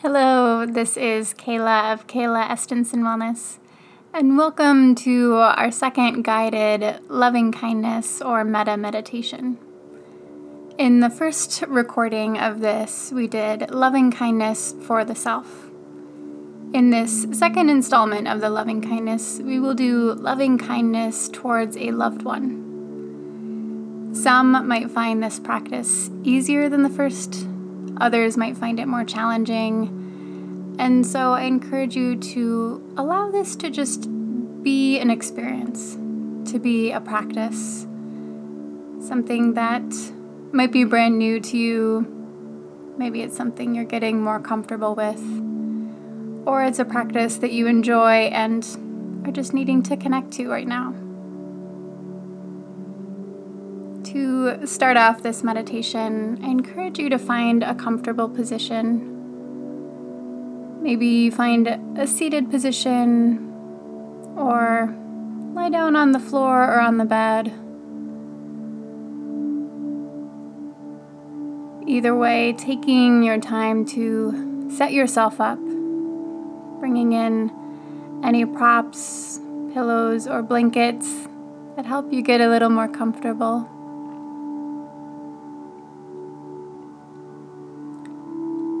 Hello, 0.00 0.64
this 0.64 0.96
is 0.96 1.34
Kayla 1.34 1.92
of 1.92 2.06
Kayla 2.06 2.48
Estenson 2.48 3.00
Wellness, 3.00 3.58
and 4.14 4.38
welcome 4.38 4.94
to 4.94 5.34
our 5.34 5.72
second 5.72 6.22
guided 6.22 7.00
loving 7.08 7.50
kindness 7.50 8.22
or 8.22 8.44
metta 8.44 8.76
meditation. 8.76 9.58
In 10.78 11.00
the 11.00 11.10
first 11.10 11.62
recording 11.62 12.38
of 12.38 12.60
this, 12.60 13.10
we 13.10 13.26
did 13.26 13.72
loving 13.72 14.12
kindness 14.12 14.72
for 14.82 15.04
the 15.04 15.16
self. 15.16 15.68
In 16.72 16.90
this 16.90 17.26
second 17.32 17.68
installment 17.68 18.28
of 18.28 18.40
the 18.40 18.50
loving 18.50 18.80
kindness, 18.80 19.40
we 19.42 19.58
will 19.58 19.74
do 19.74 20.12
loving 20.12 20.58
kindness 20.58 21.28
towards 21.28 21.76
a 21.76 21.90
loved 21.90 22.22
one. 22.22 24.12
Some 24.14 24.68
might 24.68 24.92
find 24.92 25.20
this 25.20 25.40
practice 25.40 26.08
easier 26.22 26.68
than 26.68 26.84
the 26.84 26.88
first 26.88 27.48
Others 28.00 28.36
might 28.36 28.56
find 28.56 28.78
it 28.78 28.86
more 28.86 29.04
challenging. 29.04 30.76
And 30.78 31.04
so 31.06 31.32
I 31.32 31.42
encourage 31.42 31.96
you 31.96 32.16
to 32.16 32.94
allow 32.96 33.30
this 33.30 33.56
to 33.56 33.70
just 33.70 34.08
be 34.62 34.98
an 34.98 35.10
experience, 35.10 35.94
to 36.50 36.58
be 36.58 36.92
a 36.92 37.00
practice, 37.00 37.86
something 39.00 39.54
that 39.54 39.82
might 40.52 40.72
be 40.72 40.84
brand 40.84 41.18
new 41.18 41.40
to 41.40 41.56
you. 41.56 42.94
Maybe 42.96 43.22
it's 43.22 43.36
something 43.36 43.74
you're 43.74 43.84
getting 43.84 44.22
more 44.22 44.40
comfortable 44.40 44.94
with, 44.94 45.22
or 46.46 46.64
it's 46.64 46.78
a 46.78 46.84
practice 46.84 47.36
that 47.38 47.52
you 47.52 47.66
enjoy 47.66 48.28
and 48.28 48.64
are 49.24 49.32
just 49.32 49.52
needing 49.54 49.82
to 49.84 49.96
connect 49.96 50.32
to 50.32 50.48
right 50.48 50.66
now. 50.66 50.94
To 54.12 54.66
start 54.66 54.96
off 54.96 55.22
this 55.22 55.44
meditation, 55.44 56.40
I 56.42 56.48
encourage 56.48 56.98
you 56.98 57.10
to 57.10 57.18
find 57.18 57.62
a 57.62 57.74
comfortable 57.74 58.26
position. 58.26 59.02
Maybe 60.82 61.28
find 61.28 61.68
a 61.98 62.06
seated 62.06 62.50
position 62.50 63.52
or 64.34 64.96
lie 65.52 65.68
down 65.68 65.94
on 65.94 66.12
the 66.12 66.18
floor 66.18 66.64
or 66.64 66.80
on 66.80 66.96
the 66.96 67.04
bed. 67.04 67.48
Either 71.86 72.14
way, 72.14 72.54
taking 72.54 73.22
your 73.22 73.38
time 73.38 73.84
to 73.88 74.70
set 74.74 74.92
yourself 74.92 75.38
up, 75.38 75.58
bringing 76.80 77.12
in 77.12 77.50
any 78.24 78.46
props, 78.46 79.38
pillows, 79.74 80.26
or 80.26 80.42
blankets 80.42 81.28
that 81.76 81.84
help 81.84 82.10
you 82.10 82.22
get 82.22 82.40
a 82.40 82.48
little 82.48 82.70
more 82.70 82.88
comfortable. 82.88 83.68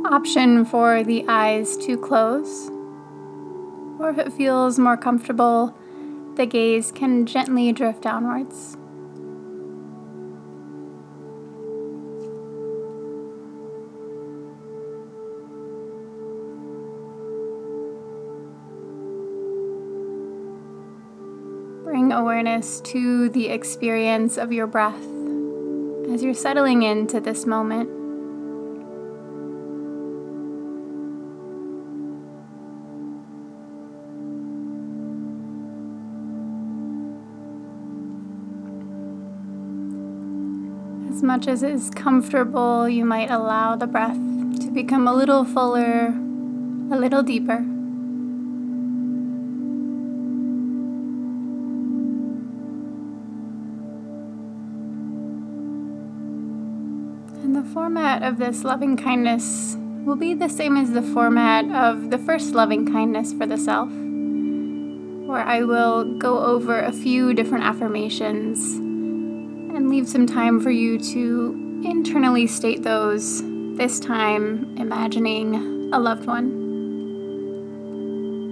Option 0.08 0.64
for 0.64 1.04
the 1.04 1.24
eyes 1.28 1.76
to 1.76 1.98
close, 1.98 2.70
or 4.00 4.08
if 4.10 4.18
it 4.18 4.32
feels 4.32 4.78
more 4.78 4.96
comfortable, 4.96 5.76
the 6.36 6.46
gaze 6.46 6.90
can 6.90 7.26
gently 7.26 7.72
drift 7.72 8.02
downwards. 8.02 8.76
Bring 21.84 22.12
awareness 22.12 22.80
to 22.82 23.28
the 23.28 23.48
experience 23.48 24.38
of 24.38 24.52
your 24.52 24.66
breath 24.66 24.94
as 26.10 26.22
you're 26.22 26.32
settling 26.32 26.82
into 26.82 27.20
this 27.20 27.44
moment. 27.44 27.97
As 41.08 41.22
much 41.22 41.48
as 41.48 41.62
is 41.62 41.90
comfortable, 41.90 42.86
you 42.88 43.04
might 43.04 43.30
allow 43.30 43.74
the 43.76 43.86
breath 43.86 44.18
to 44.60 44.70
become 44.70 45.08
a 45.08 45.14
little 45.14 45.44
fuller, 45.44 46.08
a 46.08 46.98
little 46.98 47.22
deeper. 47.22 47.56
And 57.42 57.56
the 57.56 57.64
format 57.72 58.22
of 58.22 58.38
this 58.38 58.62
loving 58.62 58.96
kindness 58.96 59.76
will 60.04 60.16
be 60.16 60.34
the 60.34 60.48
same 60.48 60.76
as 60.76 60.92
the 60.92 61.02
format 61.02 61.64
of 61.70 62.10
the 62.10 62.18
first 62.18 62.54
loving 62.54 62.86
kindness 62.86 63.32
for 63.32 63.46
the 63.46 63.56
self, 63.56 63.88
where 63.88 65.42
I 65.42 65.62
will 65.62 66.18
go 66.18 66.44
over 66.44 66.78
a 66.78 66.92
few 66.92 67.32
different 67.32 67.64
affirmations 67.64 68.87
and 69.78 69.90
leave 69.90 70.08
some 70.08 70.26
time 70.26 70.60
for 70.60 70.72
you 70.72 70.98
to 70.98 71.80
internally 71.84 72.48
state 72.48 72.82
those, 72.82 73.44
this 73.76 74.00
time 74.00 74.76
imagining 74.76 75.54
a 75.94 76.00
loved 76.00 76.26
one. 76.26 76.66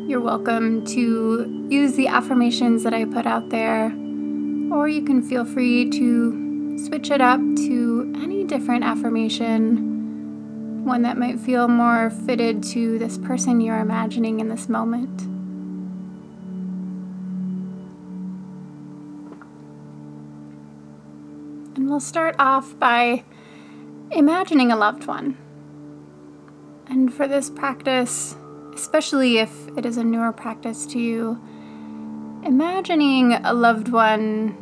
You're 0.09 0.21
welcome 0.21 0.87
to 0.87 1.67
use 1.69 1.95
the 1.95 2.07
affirmations 2.07 2.85
that 2.85 2.95
I 2.95 3.07
put 3.07 3.27
out 3.27 3.51
there, 3.51 3.87
or 4.73 4.87
you 4.87 5.03
can 5.03 5.21
feel 5.21 5.45
free 5.45 5.91
to 5.91 6.79
switch 6.87 7.11
it 7.11 7.21
up 7.21 7.41
to 7.41 8.15
any 8.19 8.45
different 8.45 8.85
affirmation, 8.85 10.85
one 10.85 11.03
that 11.03 11.19
might 11.19 11.41
feel 11.41 11.67
more 11.67 12.11
fitted 12.11 12.63
to 12.63 13.01
this 13.01 13.19
person 13.19 13.61
you're 13.61 13.81
imagining 13.81 14.39
in 14.39 14.49
this 14.49 14.69
moment. 14.69 15.36
We'll 21.97 22.01
start 22.03 22.37
off 22.39 22.79
by 22.79 23.25
imagining 24.11 24.71
a 24.71 24.77
loved 24.77 25.07
one. 25.07 25.35
And 26.87 27.11
for 27.11 27.27
this 27.27 27.49
practice, 27.49 28.37
especially 28.75 29.39
if 29.39 29.51
it 29.79 29.87
is 29.87 29.97
a 29.97 30.05
newer 30.05 30.31
practice 30.31 30.85
to 30.89 30.99
you, 30.99 31.43
imagining 32.45 33.33
a 33.33 33.55
loved 33.55 33.89
one 33.89 34.55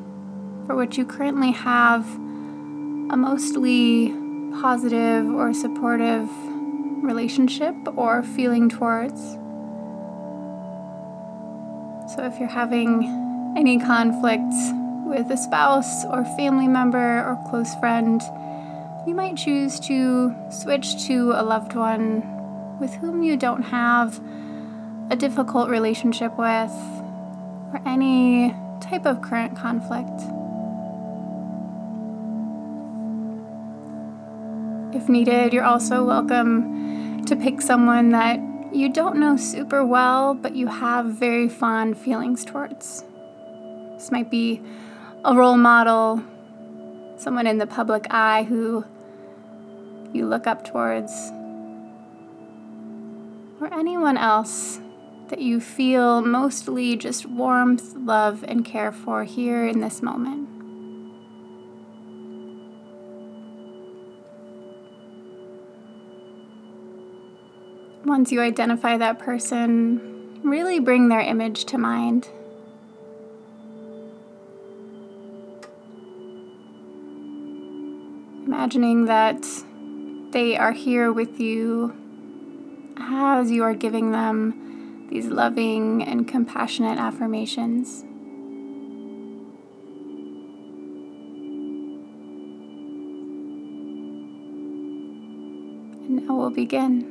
for 0.64 0.76
which 0.76 0.96
you 0.96 1.04
currently 1.04 1.50
have 1.50 2.06
a 2.14 3.16
mostly 3.16 4.10
positive 4.60 5.26
or 5.26 5.52
supportive 5.52 6.30
relationship 7.02 7.74
or 7.96 8.22
feeling 8.22 8.68
towards. 8.68 9.20
So 12.14 12.24
if 12.24 12.38
you're 12.38 12.48
having 12.48 13.02
any 13.56 13.80
conflicts 13.80 14.70
with 15.04 15.31
a 15.31 15.37
spouse 15.37 16.04
or 16.06 16.25
family 16.37 16.66
member 16.66 17.25
or 17.26 17.38
close 17.48 17.75
friend, 17.76 18.22
you 19.06 19.15
might 19.15 19.37
choose 19.37 19.78
to 19.81 20.34
switch 20.50 21.06
to 21.06 21.32
a 21.32 21.42
loved 21.42 21.75
one 21.75 22.22
with 22.81 22.94
whom 22.94 23.22
you 23.22 23.37
don't 23.37 23.62
have 23.62 24.20
a 25.10 25.16
difficult 25.16 25.69
relationship 25.69 26.32
with 26.38 26.72
or 27.72 27.81
any 27.87 28.54
type 28.81 29.06
of 29.06 29.20
current 29.20 29.56
conflict. 29.56 30.22
If 34.94 35.09
needed, 35.09 35.53
you're 35.53 35.64
also 35.64 36.04
welcome 36.04 37.25
to 37.26 37.37
pick 37.37 37.60
someone 37.60 38.10
that 38.10 38.41
you 38.72 38.88
don't 38.88 39.16
know 39.16 39.37
super 39.37 39.84
well, 39.84 40.34
but 40.34 40.56
you 40.56 40.66
have 40.66 41.06
very 41.06 41.48
fond 41.48 41.98
feelings 41.98 42.44
towards. 42.44 43.04
This 43.94 44.10
might 44.10 44.31
be 44.31 44.62
a 45.24 45.34
role 45.34 45.56
model, 45.56 46.22
someone 47.16 47.46
in 47.46 47.56
the 47.56 47.66
public 47.66 48.06
eye 48.10 48.42
who 48.42 48.84
you 50.12 50.26
look 50.26 50.46
up 50.46 50.64
towards, 50.64 51.12
or 53.58 53.72
anyone 53.72 54.19
else 54.19 54.81
that 55.28 55.40
you 55.40 55.60
feel 55.60 56.20
mostly 56.20 56.94
just 56.94 57.25
warmth, 57.25 57.94
love, 57.96 58.44
and 58.46 58.66
care 58.66 58.93
for 58.93 59.25
here 59.25 59.66
in 59.66 59.81
this 59.81 60.02
moment. 60.02 60.46
Once 68.04 68.31
you 68.31 68.43
identify 68.43 68.99
that 68.99 69.19
person, 69.19 70.43
really 70.43 70.78
bring 70.78 71.08
their 71.08 71.20
image 71.20 71.64
to 71.64 71.78
mind. 71.78 72.28
Imagining 78.54 79.06
that 79.06 79.44
they 80.30 80.56
are 80.56 80.70
here 80.70 81.12
with 81.12 81.40
you 81.40 81.92
as 82.96 83.50
you 83.50 83.64
are 83.64 83.74
giving 83.74 84.12
them 84.12 85.08
these 85.10 85.26
loving 85.26 86.04
and 86.04 86.28
compassionate 86.28 86.96
affirmations. 86.96 88.02
And 96.02 96.24
now 96.24 96.36
we'll 96.36 96.50
begin. 96.50 97.10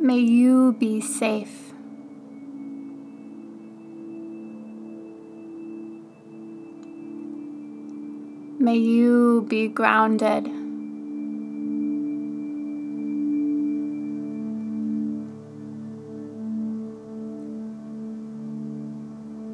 May 0.00 0.18
you 0.20 0.72
be 0.72 1.02
safe. 1.02 1.71
May 8.62 8.76
you 8.76 9.44
be 9.48 9.66
grounded. 9.66 10.46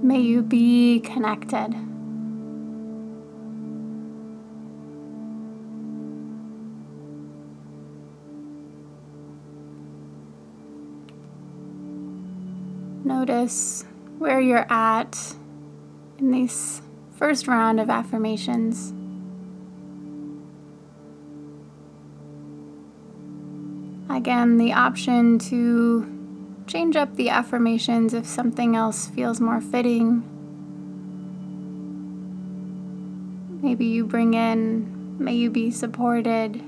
May 0.03 0.21
you 0.21 0.43
be 0.43 1.01
connected. 1.01 1.75
Notice 13.07 13.87
where 14.19 14.39
you're 14.39 14.71
at 14.71 15.35
in 16.19 16.31
this 16.31 16.83
first 17.17 17.49
round 17.49 17.81
of 17.81 17.89
affirmations. 17.89 18.93
Again, 24.19 24.57
the 24.57 24.73
option 24.73 25.39
to 25.39 26.05
change 26.67 26.97
up 26.97 27.15
the 27.15 27.31
affirmations 27.31 28.13
if 28.13 28.27
something 28.27 28.75
else 28.75 29.07
feels 29.07 29.41
more 29.41 29.61
fitting. 29.61 30.25
Maybe 33.63 33.85
you 33.87 34.05
bring 34.05 34.35
in, 34.35 35.25
may 35.25 35.37
you 35.37 35.51
be 35.51 35.71
supported, 35.71 36.61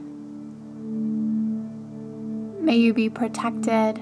may 2.62 2.76
you 2.76 2.94
be 2.94 3.10
protected, 3.10 4.00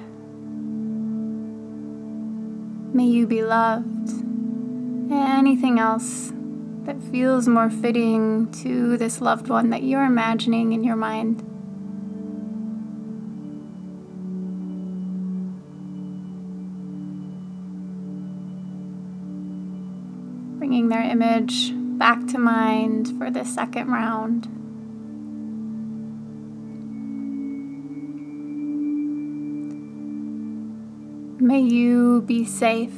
may 2.95 3.07
you 3.07 3.27
be 3.27 3.43
loved, 3.43 4.11
anything 5.11 5.79
else 5.79 6.35
that 6.85 7.03
feels 7.11 7.49
more 7.49 7.71
fitting 7.71 8.53
to 8.61 8.99
this 8.99 9.23
loved 9.23 9.49
one 9.49 9.71
that 9.71 9.85
you're 9.85 10.05
imagining 10.05 10.75
in 10.75 10.85
your 10.85 10.97
mind. 10.97 11.43
Their 20.89 21.03
image 21.03 21.73
back 21.99 22.27
to 22.29 22.39
mind 22.39 23.17
for 23.19 23.31
the 23.31 23.45
second 23.45 23.89
round. 23.89 24.49
May 31.41 31.61
you 31.61 32.23
be 32.23 32.45
safe. 32.45 32.95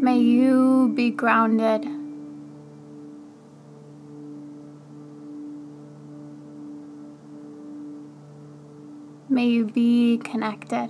May 0.00 0.18
you 0.18 0.92
be 0.94 1.10
grounded. 1.10 1.97
May 9.30 9.46
you 9.48 9.66
be 9.66 10.16
connected. 10.24 10.88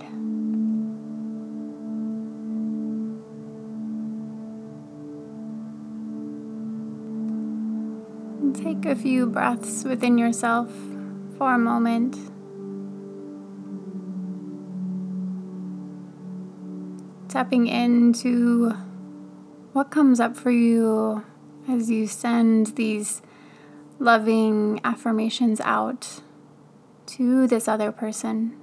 Take 8.53 8.85
a 8.85 8.95
few 8.95 9.25
breaths 9.25 9.83
within 9.83 10.17
yourself 10.17 10.71
for 11.37 11.53
a 11.53 11.57
moment. 11.59 12.15
Tapping 17.27 17.67
into 17.67 18.69
what 19.73 19.91
comes 19.91 20.21
up 20.21 20.37
for 20.37 20.51
you 20.51 21.25
as 21.67 21.91
you 21.91 22.07
send 22.07 22.67
these 22.77 23.21
loving 23.99 24.79
affirmations 24.85 25.59
out 25.59 26.21
to 27.09 27.47
this 27.47 27.67
other 27.67 27.91
person. 27.91 28.55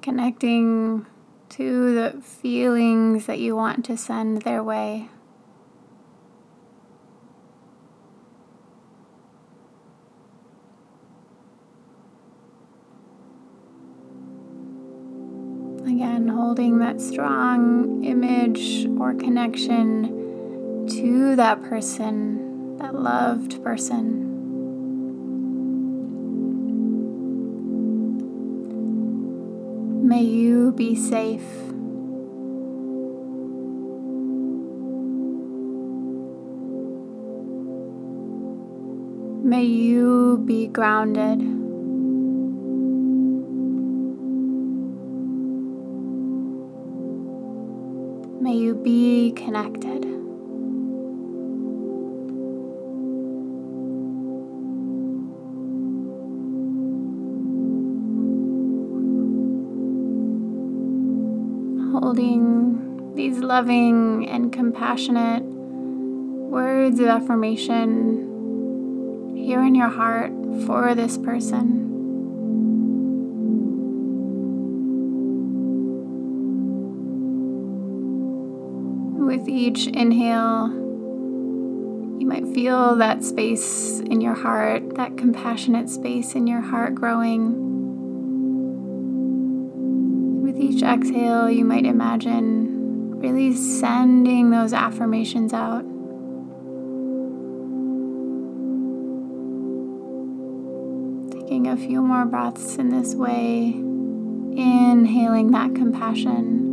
Connecting 0.00 1.06
to 1.50 1.94
the 1.94 2.22
feelings 2.22 3.26
that 3.26 3.38
you 3.38 3.54
want 3.54 3.84
to 3.84 3.96
send 3.96 4.42
their 4.42 4.62
way. 4.62 5.10
Again, 15.82 16.28
holding 16.28 16.78
that 16.78 17.02
strong 17.02 18.02
image 18.02 18.86
or 18.98 19.14
connection 19.14 20.21
to 20.88 21.36
that 21.36 21.62
person, 21.62 22.76
that 22.78 22.94
loved 22.94 23.62
person. 23.62 24.28
May 30.06 30.22
you 30.22 30.72
be 30.72 30.94
safe. 30.94 31.42
May 39.44 39.64
you 39.64 40.42
be 40.44 40.66
grounded. 40.66 41.38
May 48.40 48.54
you 48.54 48.74
be 48.74 49.32
connected. 49.32 50.21
Loving 63.52 64.26
and 64.30 64.50
compassionate 64.50 65.42
words 65.42 66.98
of 66.98 67.06
affirmation 67.06 68.24
here 69.36 69.62
in 69.62 69.74
your 69.74 69.90
heart 69.90 70.32
for 70.64 70.94
this 70.94 71.18
person. 71.18 71.66
With 79.26 79.46
each 79.46 79.86
inhale, 79.86 80.68
you 82.18 82.26
might 82.26 82.46
feel 82.54 82.96
that 82.96 83.22
space 83.22 84.00
in 84.00 84.22
your 84.22 84.32
heart, 84.32 84.94
that 84.94 85.18
compassionate 85.18 85.90
space 85.90 86.34
in 86.34 86.46
your 86.46 86.62
heart 86.62 86.94
growing 86.94 87.68
With 90.42 90.56
each 90.58 90.82
exhale, 90.82 91.50
you 91.50 91.66
might 91.66 91.84
imagine 91.84 92.81
really 93.22 93.54
sending 93.54 94.50
those 94.50 94.72
affirmations 94.72 95.52
out. 95.52 95.82
Taking 101.30 101.68
a 101.68 101.76
few 101.76 102.02
more 102.02 102.24
breaths 102.24 102.78
in 102.78 102.88
this 102.88 103.14
way, 103.14 103.74
inhaling 104.56 105.52
that 105.52 105.74
compassion. 105.76 106.70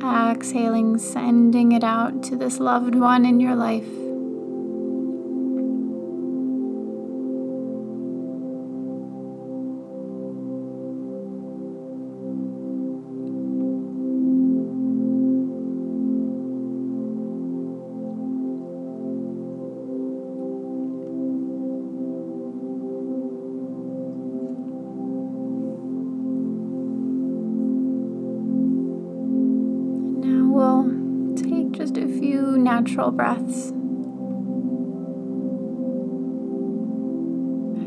Exhaling, 0.00 0.98
sending 0.98 1.72
it 1.72 1.82
out 1.82 2.22
to 2.22 2.36
this 2.36 2.60
loved 2.60 2.94
one 2.94 3.26
in 3.26 3.40
your 3.40 3.56
life. 3.56 4.07
natural 32.78 33.10
breaths. 33.10 33.72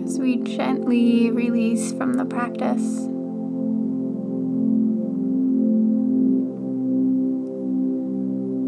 As 0.03 0.19
we 0.19 0.35
gently 0.43 1.31
release 1.31 1.93
from 1.93 2.15
the 2.15 2.25
practice. 2.25 2.81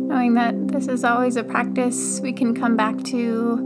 Knowing 0.08 0.36
that 0.36 0.70
this 0.70 0.88
is 0.88 1.04
always 1.04 1.36
a 1.36 1.44
practice 1.44 2.22
we 2.22 2.32
can 2.32 2.56
come 2.56 2.78
back 2.78 3.04
to 3.04 3.60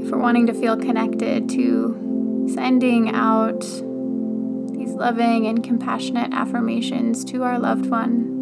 if 0.00 0.10
we're 0.10 0.18
wanting 0.18 0.46
to 0.48 0.52
feel 0.52 0.76
connected 0.76 1.48
to 1.48 2.46
sending 2.52 3.08
out 3.14 3.60
these 3.60 4.92
loving 4.92 5.46
and 5.46 5.64
compassionate 5.64 6.34
affirmations 6.34 7.24
to 7.24 7.42
our 7.42 7.58
loved 7.58 7.86
one. 7.86 8.33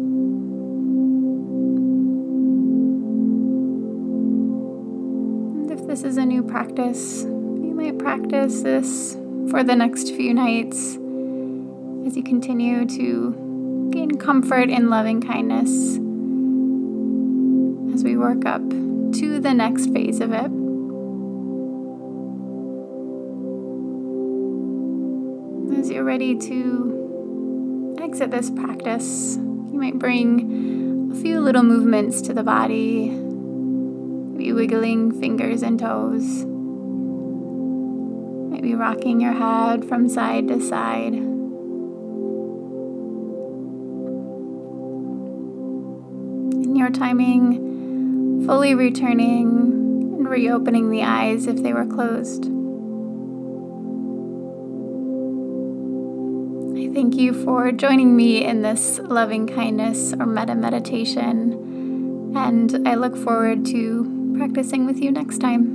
This 6.03 6.11
is 6.11 6.17
a 6.17 6.25
new 6.25 6.43
practice, 6.43 7.23
you 7.23 7.73
might 7.73 7.97
practice 7.97 8.61
this 8.61 9.13
for 9.49 9.63
the 9.63 9.73
next 9.73 10.09
few 10.09 10.33
nights 10.33 10.97
as 12.05 12.17
you 12.17 12.23
continue 12.25 12.85
to 12.85 13.89
gain 13.89 14.17
comfort 14.17 14.69
in 14.69 14.89
loving 14.89 15.21
kindness 15.21 15.69
as 17.95 18.03
we 18.03 18.17
work 18.17 18.45
up 18.45 18.61
to 18.69 19.39
the 19.39 19.53
next 19.53 19.93
phase 19.93 20.19
of 20.19 20.33
it. 20.33 20.51
As 25.79 25.89
you're 25.89 26.03
ready 26.03 26.37
to 26.37 27.97
exit 28.01 28.29
this 28.29 28.49
practice, 28.49 29.37
you 29.37 29.79
might 29.79 29.97
bring 29.97 31.13
a 31.13 31.15
few 31.15 31.39
little 31.39 31.63
movements 31.63 32.21
to 32.23 32.33
the 32.33 32.43
body, 32.43 33.23
maybe 34.43 34.51
wiggling 34.51 35.09
fingers 35.21 35.63
and 35.63 35.79
toes, 35.79 36.43
maybe 38.51 38.75
rocking 38.75 39.21
your 39.21 39.31
head 39.31 39.85
from 39.85 40.09
side 40.09 40.49
to 40.49 40.59
side. 40.59 41.13
In 46.63 46.75
your 46.75 46.89
timing, 46.89 48.43
fully 48.45 48.75
returning 48.75 49.47
and 50.17 50.27
reopening 50.27 50.89
the 50.89 51.03
eyes 51.03 51.47
if 51.47 51.63
they 51.63 51.71
were 51.71 51.85
closed. 51.85 52.43
I 56.77 56.89
thank 56.93 57.15
you 57.15 57.31
for 57.45 57.71
joining 57.71 58.17
me 58.17 58.43
in 58.43 58.61
this 58.61 58.99
loving 58.99 59.47
kindness 59.47 60.11
or 60.11 60.25
metta 60.25 60.55
meditation, 60.55 62.33
and 62.35 62.85
I 62.85 62.95
look 62.95 63.15
forward 63.15 63.65
to 63.67 64.12
practicing 64.33 64.85
with 64.85 64.99
you 64.99 65.11
next 65.11 65.39
time. 65.39 65.72